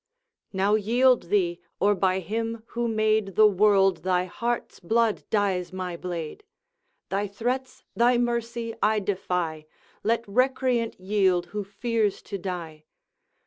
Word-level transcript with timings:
Now 0.51 0.73
yield 0.73 1.29
thee, 1.29 1.59
or 1.79 1.93
by 1.93 2.21
Him 2.21 2.63
who 2.69 2.87
made 2.87 3.35
The 3.35 3.45
world, 3.45 3.97
thy 4.01 4.25
heart's 4.25 4.79
blood 4.79 5.25
dyes 5.29 5.71
my 5.71 5.95
blade!; 5.95 6.43
'Thy 7.09 7.27
threats, 7.27 7.83
thy 7.95 8.17
mercy, 8.17 8.73
I 8.81 8.99
defy! 8.99 9.67
Let 10.01 10.25
recreant 10.27 10.99
yield, 10.99 11.45
who 11.53 11.63
fears 11.63 12.23
to 12.23 12.39
die.' 12.39 12.85